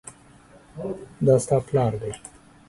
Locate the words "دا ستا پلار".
1.25-1.93